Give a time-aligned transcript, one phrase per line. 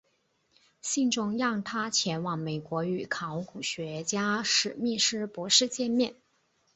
[0.81, 6.15] 信中让他前往美国与考古学家史密斯博士见面。